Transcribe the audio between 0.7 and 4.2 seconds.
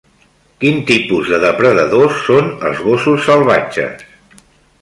tipus de depredadors són els gossos salvatges?